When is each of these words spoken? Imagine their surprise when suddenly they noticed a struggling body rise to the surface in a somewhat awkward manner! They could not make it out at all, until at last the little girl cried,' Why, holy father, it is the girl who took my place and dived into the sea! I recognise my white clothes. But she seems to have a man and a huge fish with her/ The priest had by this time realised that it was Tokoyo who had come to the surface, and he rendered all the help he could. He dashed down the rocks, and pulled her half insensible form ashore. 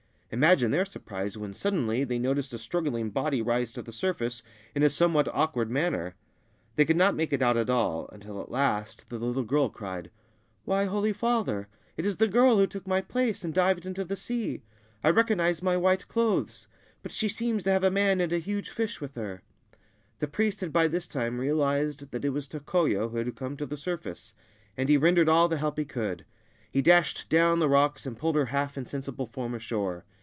Imagine 0.33 0.71
their 0.71 0.85
surprise 0.85 1.37
when 1.37 1.53
suddenly 1.53 2.05
they 2.05 2.17
noticed 2.17 2.53
a 2.53 2.57
struggling 2.57 3.09
body 3.09 3.41
rise 3.41 3.73
to 3.73 3.81
the 3.81 3.91
surface 3.91 4.43
in 4.73 4.81
a 4.81 4.89
somewhat 4.89 5.27
awkward 5.33 5.69
manner! 5.69 6.15
They 6.77 6.85
could 6.85 6.95
not 6.95 7.17
make 7.17 7.33
it 7.33 7.41
out 7.41 7.57
at 7.57 7.69
all, 7.69 8.07
until 8.13 8.39
at 8.41 8.49
last 8.49 9.09
the 9.09 9.19
little 9.19 9.43
girl 9.43 9.67
cried,' 9.67 10.09
Why, 10.63 10.85
holy 10.85 11.11
father, 11.11 11.67
it 11.97 12.05
is 12.05 12.15
the 12.15 12.29
girl 12.29 12.55
who 12.57 12.65
took 12.65 12.87
my 12.87 13.01
place 13.01 13.43
and 13.43 13.53
dived 13.53 13.85
into 13.85 14.05
the 14.05 14.15
sea! 14.15 14.61
I 15.03 15.09
recognise 15.09 15.61
my 15.61 15.75
white 15.75 16.07
clothes. 16.07 16.69
But 17.03 17.11
she 17.11 17.27
seems 17.27 17.65
to 17.65 17.71
have 17.71 17.83
a 17.83 17.91
man 17.91 18.21
and 18.21 18.31
a 18.31 18.37
huge 18.39 18.69
fish 18.69 19.01
with 19.01 19.15
her/ 19.15 19.41
The 20.19 20.29
priest 20.29 20.61
had 20.61 20.71
by 20.71 20.87
this 20.87 21.07
time 21.07 21.41
realised 21.41 22.09
that 22.11 22.23
it 22.23 22.29
was 22.29 22.47
Tokoyo 22.47 23.09
who 23.09 23.17
had 23.17 23.35
come 23.35 23.57
to 23.57 23.65
the 23.65 23.75
surface, 23.75 24.33
and 24.77 24.87
he 24.87 24.95
rendered 24.95 25.27
all 25.27 25.49
the 25.49 25.57
help 25.57 25.77
he 25.77 25.83
could. 25.83 26.23
He 26.71 26.81
dashed 26.81 27.27
down 27.27 27.59
the 27.59 27.67
rocks, 27.67 28.05
and 28.05 28.17
pulled 28.17 28.37
her 28.37 28.45
half 28.45 28.77
insensible 28.77 29.27
form 29.27 29.53
ashore. 29.53 30.05